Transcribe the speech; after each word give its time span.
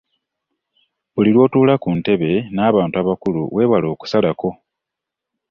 Buli 1.13 1.29
lw’otuula 1.33 1.73
ku 1.83 1.89
ntebe 1.99 2.31
n’abantu 2.55 2.95
abakusinga 3.01 3.41
weewale 3.55 3.87
“okusalako”. 3.93 4.49